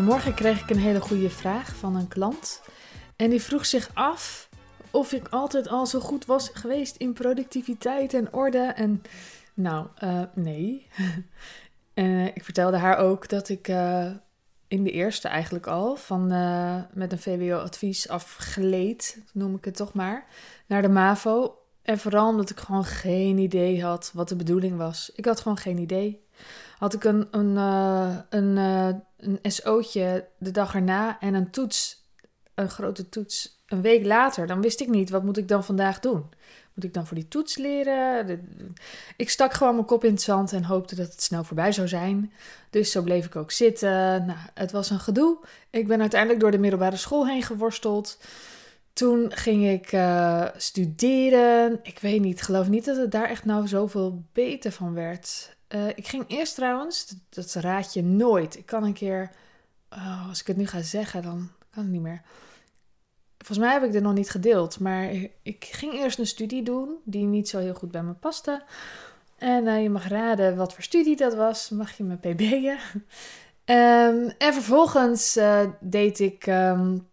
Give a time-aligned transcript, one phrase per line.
[0.00, 2.62] Vanmorgen kreeg ik een hele goede vraag van een klant.
[3.16, 4.48] En die vroeg zich af
[4.90, 8.58] of ik altijd al zo goed was geweest in productiviteit en orde.
[8.58, 9.02] En
[9.54, 10.86] nou, uh, nee.
[11.94, 14.10] en ik vertelde haar ook dat ik uh,
[14.68, 19.92] in de eerste eigenlijk al van uh, met een VWO-advies afgeleed, noem ik het toch
[19.92, 20.26] maar,
[20.66, 21.58] naar de MAVO.
[21.82, 25.10] En vooral omdat ik gewoon geen idee had wat de bedoeling was.
[25.14, 26.24] Ik had gewoon geen idee.
[26.80, 32.06] Had ik een, een, uh, een, uh, een SO'tje de dag erna en een toets,
[32.54, 36.00] een grote toets, een week later, dan wist ik niet wat moet ik dan vandaag
[36.00, 36.28] doen.
[36.74, 38.40] Moet ik dan voor die toets leren?
[39.16, 41.88] Ik stak gewoon mijn kop in het zand en hoopte dat het snel voorbij zou
[41.88, 42.32] zijn.
[42.70, 44.26] Dus zo bleef ik ook zitten.
[44.26, 45.38] Nou, het was een gedoe.
[45.70, 48.18] Ik ben uiteindelijk door de middelbare school heen geworsteld.
[48.92, 51.80] Toen ging ik uh, studeren.
[51.82, 55.58] Ik weet niet, geloof niet dat het daar echt nou zoveel beter van werd.
[55.74, 58.56] Uh, ik ging eerst trouwens, dat, raad je nooit.
[58.56, 59.30] Ik kan een keer,
[59.90, 62.22] oh, als ik het nu ga zeggen, dan kan het niet meer.
[63.38, 65.10] Volgens mij heb ik dit nog niet gedeeld, maar
[65.42, 68.62] ik ging eerst een studie doen die niet zo heel goed bij me paste.
[69.38, 71.68] En uh, je mag raden wat voor studie dat was.
[71.68, 72.78] Mag je me pb'en?
[73.64, 77.08] um, en vervolgens uh, deed ik, um,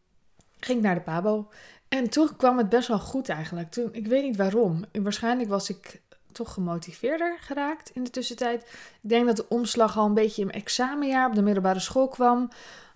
[0.59, 1.49] ging ik naar de Pabo.
[1.87, 3.71] En toen kwam het best wel goed eigenlijk.
[3.71, 4.85] Toen, ik weet niet waarom.
[4.91, 6.01] Waarschijnlijk was ik
[6.37, 8.61] toch gemotiveerder geraakt in de tussentijd.
[9.01, 12.49] Ik denk dat de omslag al een beetje in examenjaar op de middelbare school kwam.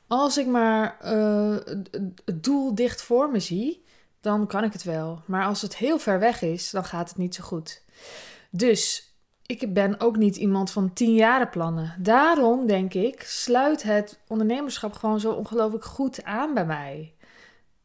[0.08, 1.56] Als ik maar uh,
[2.26, 3.84] het doel dicht voor me zie,
[4.22, 5.22] dan kan ik het wel.
[5.26, 7.84] Maar als het heel ver weg is, dan gaat het niet zo goed.
[8.50, 9.14] Dus
[9.46, 11.96] ik ben ook niet iemand van tien jaren plannen.
[12.00, 17.14] Daarom denk ik, sluit het ondernemerschap gewoon zo ongelooflijk goed aan bij mij.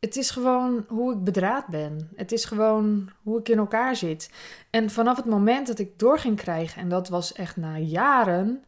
[0.01, 2.09] Het is gewoon hoe ik bedraad ben.
[2.15, 4.31] Het is gewoon hoe ik in elkaar zit.
[4.71, 8.65] En vanaf het moment dat ik door ging krijgen, en dat was echt na jaren,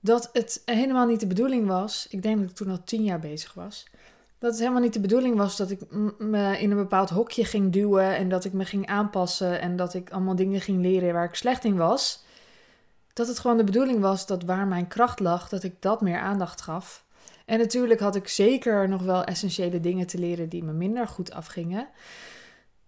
[0.00, 2.06] dat het helemaal niet de bedoeling was.
[2.10, 3.86] Ik denk dat ik toen al tien jaar bezig was.
[4.38, 5.80] Dat het helemaal niet de bedoeling was dat ik
[6.18, 9.94] me in een bepaald hokje ging duwen en dat ik me ging aanpassen en dat
[9.94, 12.24] ik allemaal dingen ging leren waar ik slecht in was.
[13.12, 16.18] Dat het gewoon de bedoeling was dat waar mijn kracht lag, dat ik dat meer
[16.18, 17.04] aandacht gaf.
[17.46, 21.32] En natuurlijk had ik zeker nog wel essentiële dingen te leren die me minder goed
[21.32, 21.88] afgingen.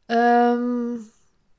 [0.07, 1.11] Um,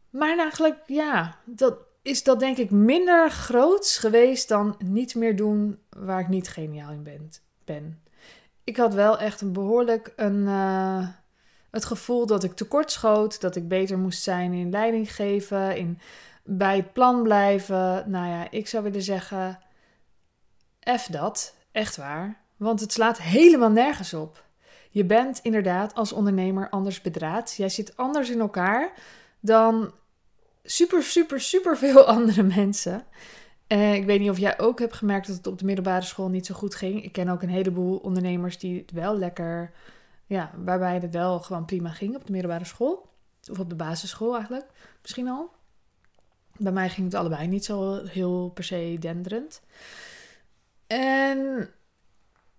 [0.10, 5.80] maar eigenlijk, ja, dat is dat denk ik minder groots geweest dan niet meer doen
[5.90, 7.30] waar ik niet geniaal in ben.
[7.66, 8.04] ben.
[8.64, 11.08] Ik had wel echt een behoorlijk een, uh,
[11.72, 16.00] het gevoel dat ik tekort schoot, dat ik beter moest zijn in leiding geven, in
[16.44, 18.10] bij het plan blijven.
[18.10, 19.60] Nou ja, ik zou willen zeggen,
[20.98, 22.48] F dat, echt waar.
[22.60, 24.44] Want het slaat helemaal nergens op.
[24.90, 27.56] Je bent inderdaad als ondernemer anders bedraad.
[27.58, 28.94] Jij zit anders in elkaar
[29.40, 29.92] dan
[30.64, 33.04] super, super, super veel andere mensen.
[33.68, 36.30] Uh, ik weet niet of jij ook hebt gemerkt dat het op de middelbare school
[36.30, 37.04] niet zo goed ging.
[37.04, 39.72] Ik ken ook een heleboel ondernemers die het wel lekker,
[40.26, 43.10] ja, waarbij het wel gewoon prima ging op de middelbare school.
[43.52, 44.66] Of op de basisschool eigenlijk,
[45.02, 45.50] misschien al.
[46.58, 49.62] Bij mij ging het allebei niet zo heel per se denderend.
[50.88, 51.70] En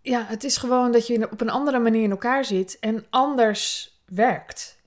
[0.02, 3.94] ja, het is gewoon dat je op een andere manier in elkaar zit en anders
[4.06, 4.78] werkt.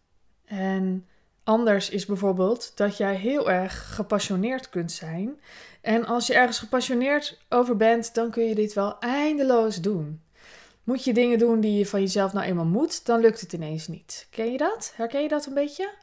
[0.46, 1.08] En
[1.44, 5.40] anders is bijvoorbeeld dat jij heel erg gepassioneerd kunt zijn.
[5.82, 10.22] En als je ergens gepassioneerd over bent, dan kun je dit wel eindeloos doen.
[10.84, 13.88] Moet je dingen doen die je van jezelf nou eenmaal moet, dan lukt het ineens
[13.88, 14.28] niet.
[14.30, 14.94] Ken je dat?
[14.96, 15.94] Herken je dat een beetje?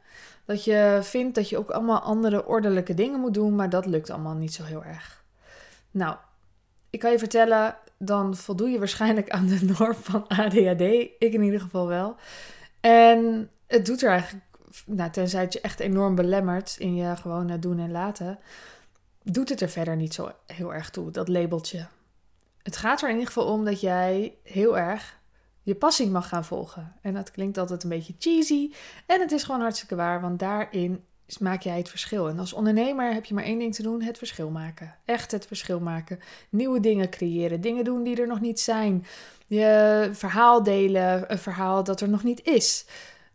[0.44, 4.10] Dat je vindt dat je ook allemaal andere ordelijke dingen moet doen, maar dat lukt
[4.10, 5.24] allemaal niet zo heel erg.
[5.90, 6.16] Nou,
[6.90, 10.80] ik kan je vertellen, dan voldoe je waarschijnlijk aan de norm van ADHD.
[11.18, 12.16] Ik in ieder geval wel.
[12.80, 14.44] En het doet er eigenlijk,
[14.86, 18.38] nou, tenzij het je echt enorm belemmert in je gewone doen en laten,
[19.22, 21.86] doet het er verder niet zo heel erg toe, dat labeltje.
[22.62, 25.18] Het gaat er in ieder geval om dat jij heel erg
[25.62, 26.96] je passie mag gaan volgen.
[27.00, 28.72] En dat klinkt altijd een beetje cheesy.
[29.06, 31.04] En het is gewoon hartstikke waar, want daarin
[31.38, 32.28] maak jij het verschil.
[32.28, 34.94] En als ondernemer heb je maar één ding te doen: het verschil maken.
[35.04, 36.18] Echt het verschil maken.
[36.48, 37.60] Nieuwe dingen creëren.
[37.60, 39.06] Dingen doen die er nog niet zijn.
[39.46, 42.86] Je verhaal delen, een verhaal dat er nog niet is.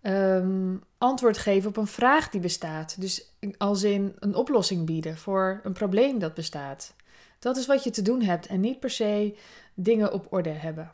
[0.01, 3.01] Um, antwoord geven op een vraag die bestaat.
[3.01, 6.93] Dus als in een oplossing bieden voor een probleem dat bestaat.
[7.39, 9.37] Dat is wat je te doen hebt en niet per se
[9.73, 10.91] dingen op orde hebben.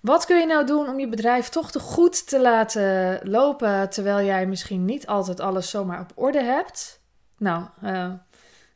[0.00, 4.26] Wat kun je nou doen om je bedrijf toch te goed te laten lopen terwijl
[4.26, 7.00] jij misschien niet altijd alles zomaar op orde hebt?
[7.38, 8.12] Nou, uh,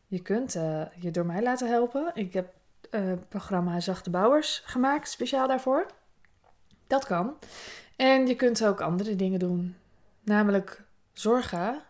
[0.06, 2.10] je kunt uh, je door mij laten helpen.
[2.14, 2.52] Ik heb
[2.90, 5.86] uh, programma Zachte Bouwers gemaakt, speciaal daarvoor.
[6.86, 7.34] Dat kan.
[7.96, 9.76] En je kunt ook andere dingen doen.
[10.22, 10.82] Namelijk
[11.12, 11.82] zorgen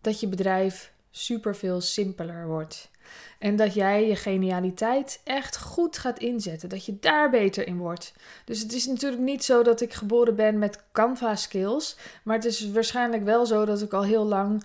[0.00, 2.90] dat je bedrijf super veel simpeler wordt.
[3.38, 6.68] En dat jij je genialiteit echt goed gaat inzetten.
[6.68, 8.12] Dat je daar beter in wordt.
[8.44, 11.96] Dus het is natuurlijk niet zo dat ik geboren ben met Canva skills.
[12.22, 14.64] Maar het is waarschijnlijk wel zo dat ik al heel lang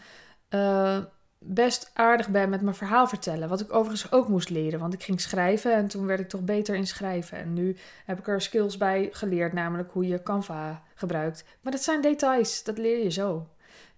[0.50, 0.98] uh,
[1.40, 3.50] best aardig ben met mijn verhaal vertellen.
[3.50, 4.80] Wat ik overigens ook moest leren.
[4.80, 7.38] Want ik ging schrijven en toen werd ik toch beter in schrijven.
[7.38, 11.44] En nu heb ik er skills bij geleerd, namelijk hoe je Canva gebruikt.
[11.62, 13.48] Maar dat zijn details, dat leer je zo.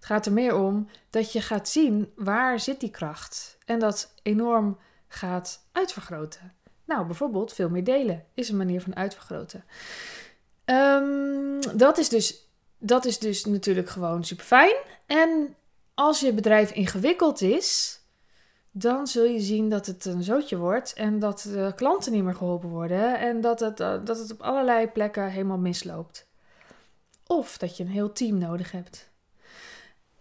[0.02, 3.58] Het gaat er meer om dat je gaat zien waar zit die kracht.
[3.64, 4.78] En dat enorm
[5.08, 6.52] gaat uitvergroten.
[6.84, 9.64] Nou, bijvoorbeeld veel meer delen is een manier van uitvergroten.
[10.64, 14.74] Um, dat, is dus, dat is dus natuurlijk gewoon super fijn.
[15.06, 15.56] En
[15.94, 18.00] als je bedrijf ingewikkeld is,
[18.70, 22.34] dan zul je zien dat het een zootje wordt en dat de klanten niet meer
[22.34, 26.26] geholpen worden en dat het, eh, dat het op allerlei plekken helemaal misloopt.
[27.26, 29.10] Of dat je een heel team nodig hebt.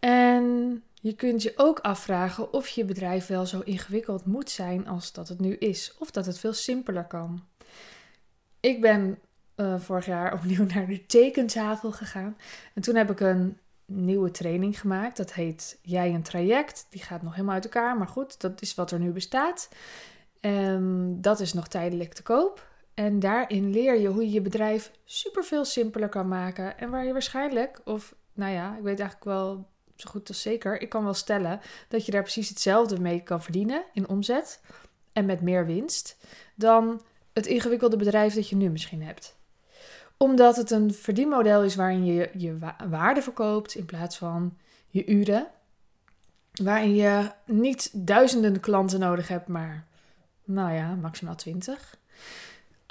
[0.01, 5.13] En je kunt je ook afvragen of je bedrijf wel zo ingewikkeld moet zijn als
[5.13, 7.43] dat het nu is, of dat het veel simpeler kan.
[8.59, 9.19] Ik ben
[9.55, 12.37] uh, vorig jaar opnieuw naar de tekentafel gegaan
[12.73, 15.17] en toen heb ik een nieuwe training gemaakt.
[15.17, 16.87] Dat heet Jij een traject.
[16.89, 19.69] Die gaat nog helemaal uit elkaar, maar goed, dat is wat er nu bestaat.
[20.41, 22.69] Um, dat is nog tijdelijk te koop.
[22.93, 26.77] En daarin leer je hoe je je bedrijf super veel simpeler kan maken.
[26.77, 29.69] En waar je waarschijnlijk, of nou ja, ik weet eigenlijk wel
[30.01, 33.41] zo goed als zeker, ik kan wel stellen dat je daar precies hetzelfde mee kan
[33.41, 34.61] verdienen in omzet
[35.13, 36.17] en met meer winst
[36.55, 37.01] dan
[37.33, 39.39] het ingewikkelde bedrijf dat je nu misschien hebt
[40.21, 42.57] omdat het een verdienmodel is waarin je je
[42.89, 44.57] waarde verkoopt in plaats van
[44.87, 45.47] je uren.
[46.51, 49.85] Waarin je niet duizenden klanten nodig hebt, maar
[50.43, 51.97] nou ja, maximaal twintig.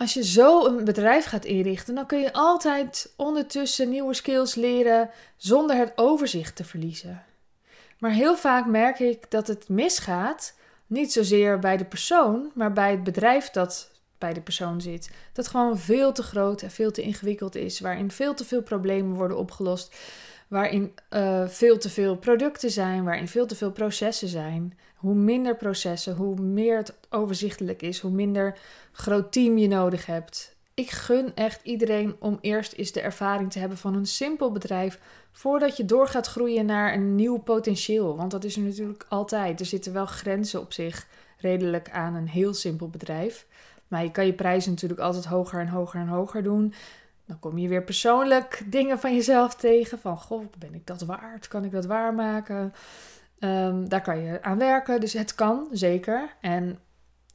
[0.01, 5.11] Als je zo een bedrijf gaat inrichten, dan kun je altijd ondertussen nieuwe skills leren
[5.37, 7.25] zonder het overzicht te verliezen.
[7.99, 10.55] Maar heel vaak merk ik dat het misgaat,
[10.87, 15.11] niet zozeer bij de persoon, maar bij het bedrijf dat bij de persoon zit.
[15.33, 17.81] Dat gewoon veel te groot en veel te ingewikkeld is.
[17.81, 19.97] Waarin veel te veel problemen worden opgelost.
[20.49, 23.05] Waarin uh, veel te veel producten zijn.
[23.05, 24.79] Waarin veel te veel processen zijn.
[24.95, 28.01] Hoe minder processen, hoe meer het overzichtelijk is.
[28.01, 28.59] Hoe minder
[28.93, 30.57] groot team je nodig hebt.
[30.75, 35.01] Ik gun echt iedereen om eerst eens de ervaring te hebben van een simpel bedrijf.
[35.33, 38.17] Voordat je door gaat groeien naar een nieuw potentieel.
[38.17, 39.61] Want dat is er natuurlijk altijd.
[39.61, 41.07] Er zitten wel grenzen op zich
[41.41, 43.47] redelijk aan een heel simpel bedrijf.
[43.91, 46.75] Maar je kan je prijzen natuurlijk altijd hoger en hoger en hoger doen.
[47.27, 49.99] Dan kom je weer persoonlijk dingen van jezelf tegen.
[49.99, 51.49] Van, goh, ben ik dat waard?
[51.49, 52.73] Kan ik dat waarmaken?
[53.39, 55.01] Um, daar kan je aan werken.
[55.01, 56.37] Dus het kan, zeker.
[56.41, 56.79] En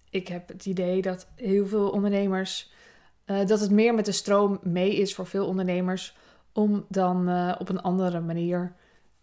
[0.10, 2.74] ik heb het idee dat heel veel ondernemers...
[3.25, 6.18] Uh, dat het meer met de stroom mee is voor veel ondernemers...
[6.54, 8.74] om dan uh, op een andere manier...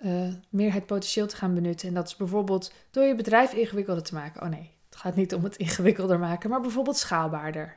[0.04, 1.88] Uh, meer het potentieel te gaan benutten.
[1.88, 4.42] En dat is bijvoorbeeld door je bedrijf ingewikkelder te maken.
[4.42, 7.76] Oh nee, het gaat niet om het ingewikkelder maken, maar bijvoorbeeld schaalbaarder.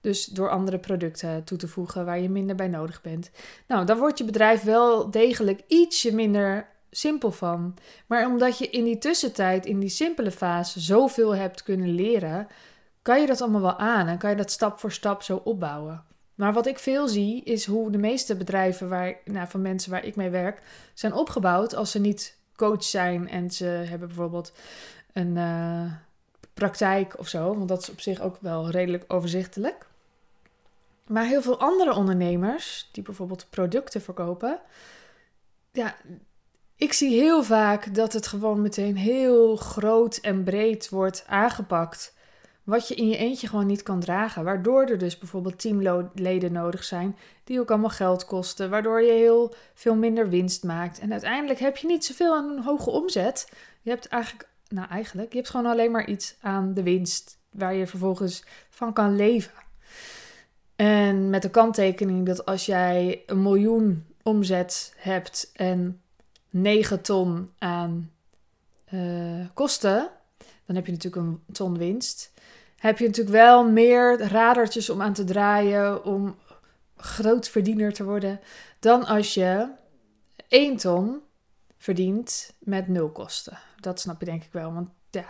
[0.00, 3.30] Dus door andere producten toe te voegen waar je minder bij nodig bent.
[3.66, 7.74] Nou, dan wordt je bedrijf wel degelijk ietsje minder simpel van.
[8.06, 12.48] Maar omdat je in die tussentijd, in die simpele fase, zoveel hebt kunnen leren,
[13.02, 16.04] kan je dat allemaal wel aan en kan je dat stap voor stap zo opbouwen.
[16.34, 20.04] Maar wat ik veel zie, is hoe de meeste bedrijven waar, nou, van mensen waar
[20.04, 20.62] ik mee werk,
[20.94, 24.52] zijn opgebouwd als ze niet coach zijn en ze hebben bijvoorbeeld
[25.12, 25.36] een.
[25.36, 25.92] Uh,
[26.56, 29.86] praktijk of zo, want dat is op zich ook wel redelijk overzichtelijk.
[31.06, 34.60] Maar heel veel andere ondernemers, die bijvoorbeeld producten verkopen,
[35.72, 35.94] ja,
[36.76, 42.14] ik zie heel vaak dat het gewoon meteen heel groot en breed wordt aangepakt.
[42.64, 44.44] Wat je in je eentje gewoon niet kan dragen.
[44.44, 48.70] Waardoor er dus bijvoorbeeld teamleden nodig zijn die ook allemaal geld kosten.
[48.70, 50.98] Waardoor je heel veel minder winst maakt.
[50.98, 53.52] En uiteindelijk heb je niet zoveel aan een hoge omzet.
[53.82, 57.74] Je hebt eigenlijk nou eigenlijk, je hebt gewoon alleen maar iets aan de winst waar
[57.74, 59.64] je vervolgens van kan leven.
[60.76, 66.00] En met de kanttekening dat als jij een miljoen omzet hebt en
[66.50, 68.10] 9 ton aan
[68.92, 70.10] uh, kosten,
[70.64, 72.32] dan heb je natuurlijk een ton winst.
[72.76, 76.36] Heb je natuurlijk wel meer radertjes om aan te draaien om
[76.96, 78.40] grootverdiener te worden
[78.78, 79.68] dan als je
[80.48, 81.20] 1 ton
[81.78, 83.58] verdient met nul kosten.
[83.80, 84.72] Dat snap je denk ik wel.
[84.72, 85.26] Want ja,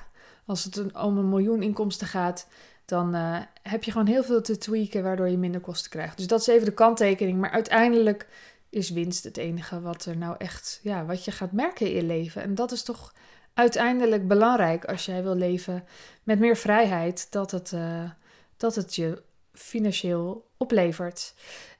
[0.46, 2.46] als het om een miljoen inkomsten gaat,
[2.84, 6.16] dan uh, heb je gewoon heel veel te tweaken, waardoor je minder kosten krijgt.
[6.16, 7.40] Dus dat is even de kanttekening.
[7.40, 8.28] Maar uiteindelijk
[8.70, 12.02] is winst het enige wat er nou echt, ja, wat je gaat merken in je
[12.02, 12.42] leven.
[12.42, 13.14] En dat is toch
[13.54, 15.84] uiteindelijk belangrijk als jij wil leven
[16.22, 18.10] met meer vrijheid, dat het, uh,
[18.56, 19.22] dat het je
[19.52, 21.34] financieel oplevert.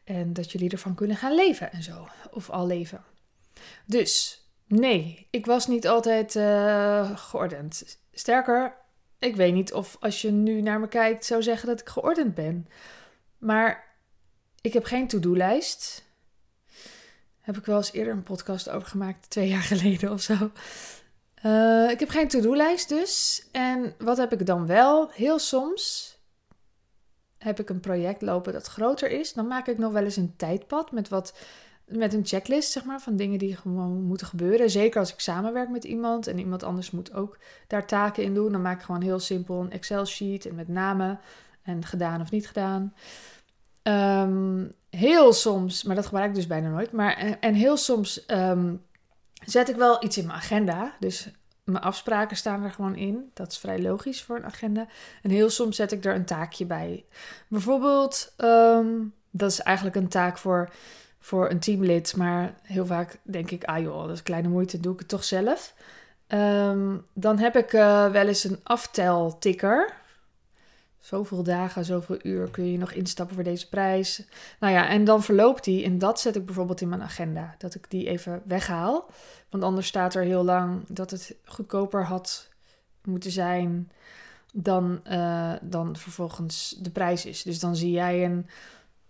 [0.04, 2.08] En dat jullie ervan kunnen gaan leven en zo.
[2.30, 3.04] Of al leven.
[3.86, 7.98] Dus Nee, ik was niet altijd uh, geordend.
[8.12, 8.76] Sterker,
[9.18, 12.34] ik weet niet of als je nu naar me kijkt zou zeggen dat ik geordend
[12.34, 12.68] ben.
[13.38, 13.84] Maar
[14.60, 16.04] ik heb geen to-do-lijst.
[17.40, 20.50] Heb ik wel eens eerder een podcast over gemaakt, twee jaar geleden of zo.
[21.44, 23.46] Uh, ik heb geen to-do-lijst dus.
[23.52, 25.10] En wat heb ik dan wel?
[25.10, 26.14] Heel soms
[27.38, 29.32] heb ik een project lopen dat groter is.
[29.32, 31.34] Dan maak ik nog wel eens een tijdpad met wat
[31.86, 34.70] met een checklist, zeg maar, van dingen die gewoon moeten gebeuren.
[34.70, 38.52] Zeker als ik samenwerk met iemand en iemand anders moet ook daar taken in doen.
[38.52, 41.20] Dan maak ik gewoon heel simpel een Excel-sheet en met namen
[41.62, 42.94] en gedaan of niet gedaan.
[43.82, 46.92] Ehm, heel soms, maar dat gebruik ik dus bijna nooit.
[46.92, 48.74] Maar, en, heel soms ehm,
[49.44, 50.96] zet ik wel iets in mijn agenda.
[51.00, 51.30] Dus
[51.64, 53.30] mijn afspraken staan er gewoon in.
[53.34, 54.86] Dat is vrij logisch voor een agenda.
[55.22, 57.04] En heel soms zet ik er een taakje bij.
[57.48, 58.88] Bijvoorbeeld, ehm,
[59.30, 60.70] dat is eigenlijk een taak voor,
[61.26, 62.16] voor een teamlid.
[62.16, 65.24] Maar heel vaak denk ik, ah joh, dat is kleine moeite, doe ik het toch
[65.24, 65.74] zelf.
[67.12, 69.94] dan heb ik uh, wel eens een afteltikker
[70.98, 74.22] zoveel dagen, zoveel uur kun je nog instappen voor deze prijs.
[74.60, 75.84] Nou ja, en dan verloopt die.
[75.84, 77.54] En dat zet ik bijvoorbeeld in mijn agenda.
[77.58, 79.10] Dat ik die even weghaal.
[79.50, 82.48] Want anders staat er heel lang dat het goedkoper had
[83.04, 83.90] moeten zijn
[84.52, 87.42] dan, uh, dan vervolgens de prijs is.
[87.42, 88.46] Dus dan zie jij een,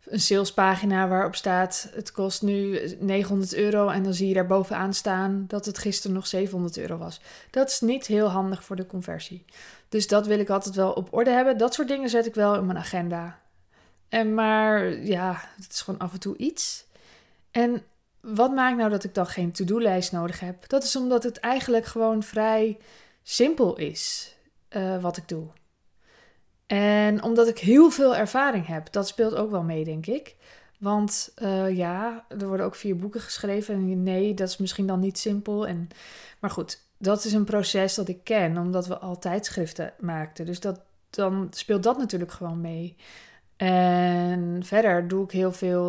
[0.09, 3.89] een salespagina waarop staat: het kost nu 900 euro.
[3.89, 7.21] En dan zie je daar bovenaan staan dat het gisteren nog 700 euro was.
[7.51, 9.45] Dat is niet heel handig voor de conversie.
[9.89, 11.59] Dus dat wil ik altijd wel op orde hebben.
[11.59, 13.41] Dat soort dingen zet ik wel in mijn agenda.
[14.09, 16.87] En maar ja, het is gewoon af en toe iets.
[17.51, 17.83] En
[18.21, 20.69] wat maakt nou dat ik dan geen to-do-lijst nodig heb?
[20.69, 22.79] Dat is omdat het eigenlijk gewoon vrij
[23.23, 24.35] simpel is
[24.71, 25.47] uh, wat ik doe.
[26.67, 30.37] En omdat ik heel veel ervaring heb, dat speelt ook wel mee, denk ik.
[30.79, 33.75] Want uh, ja, er worden ook vier boeken geschreven.
[33.75, 35.67] En nee, dat is misschien dan niet simpel.
[35.67, 35.89] En,
[36.39, 40.47] maar goed, dat is een proces dat ik ken, omdat we al tijdschriften maakten.
[40.47, 40.81] Dus dat,
[41.11, 42.97] dan speelt dat natuurlijk gewoon mee.
[43.57, 45.85] En verder doe ik heel veel,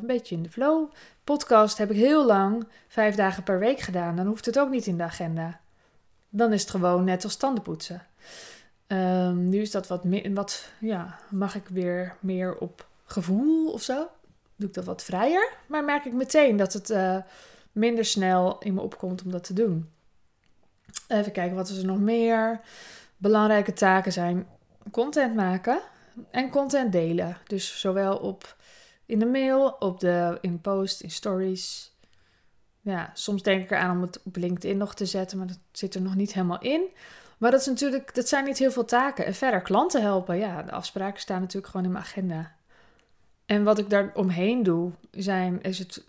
[0.00, 0.90] een beetje in de flow.
[1.24, 4.16] Podcast heb ik heel lang, vijf dagen per week gedaan.
[4.16, 5.60] Dan hoeft het ook niet in de agenda.
[6.28, 8.02] Dan is het gewoon net als tandenpoetsen.
[8.92, 10.04] Um, nu is dat wat
[10.34, 14.08] wat, ja, mag ik weer meer op gevoel of zo.
[14.56, 15.52] Doe ik dat wat vrijer.
[15.66, 17.16] Maar merk ik meteen dat het uh,
[17.72, 19.90] minder snel in me opkomt om dat te doen.
[21.08, 22.60] Even kijken, wat er nog meer?
[23.16, 24.46] Belangrijke taken zijn
[24.90, 25.80] content maken
[26.30, 27.36] en content delen.
[27.46, 28.56] Dus zowel op
[29.06, 31.92] in de mail, op de, in post, in stories.
[32.80, 35.94] Ja, soms denk ik eraan om het op LinkedIn nog te zetten, maar dat zit
[35.94, 36.82] er nog niet helemaal in.
[37.38, 39.26] Maar dat, is natuurlijk, dat zijn niet heel veel taken.
[39.26, 40.36] En verder klanten helpen.
[40.36, 42.52] Ja, de afspraken staan natuurlijk gewoon in mijn agenda.
[43.46, 46.04] En wat ik daar omheen doe, zijn, is het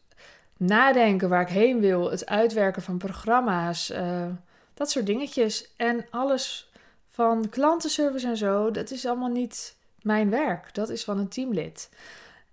[0.58, 2.12] nadenken waar ik heen wil.
[2.12, 3.92] Het uitwerken van programma's.
[3.92, 4.26] Uh,
[4.74, 5.74] dat soort dingetjes.
[5.78, 6.72] En alles
[7.10, 10.74] van klantenservice en zo, dat is allemaal niet mijn werk.
[10.74, 11.90] Dat is van een teamlid.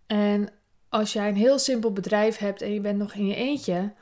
[0.06, 0.48] En
[0.88, 3.92] als jij een heel simpel bedrijf hebt en je bent nog in je eentje,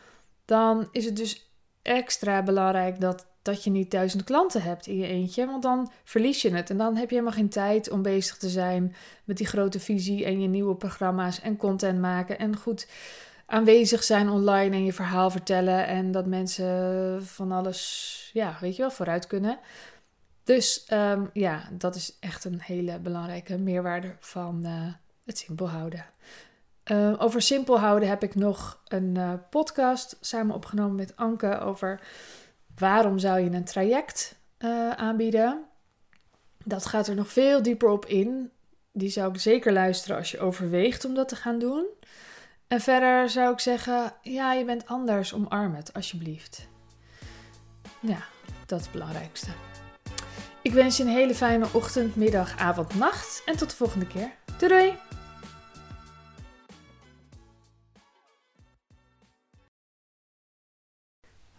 [0.45, 1.51] dan is het dus
[1.83, 6.43] extra belangrijk dat, dat je niet duizend klanten hebt in je eentje, want dan verlies
[6.43, 6.71] je het.
[6.71, 10.25] En dan heb je helemaal geen tijd om bezig te zijn met die grote visie
[10.25, 12.89] en je nieuwe programma's en content maken en goed
[13.47, 15.87] aanwezig zijn online en je verhaal vertellen.
[15.87, 19.59] En dat mensen van alles, ja, weet je wel, vooruit kunnen.
[20.45, 24.93] Dus um, ja, dat is echt een hele belangrijke meerwaarde van uh,
[25.25, 26.05] het simpel houden.
[26.91, 32.01] Uh, over simpel houden heb ik nog een uh, podcast samen opgenomen met Anke over
[32.79, 34.39] waarom zou je een traject
[34.97, 35.65] aanbieden.
[36.65, 38.51] Dat gaat er nog veel dieper op in.
[38.93, 41.87] Die zou ik zeker luisteren als je overweegt om dat te gaan doen.
[42.69, 46.69] En verder zou ik zeggen, ja, je bent anders, omarm het alsjeblieft.
[48.01, 48.25] Ja,
[48.67, 49.51] dat is het belangrijkste.
[50.63, 54.31] Ik wens je een hele fijne ochtend, middag, avond, nacht en tot de volgende keer.
[54.59, 54.99] Doei doei!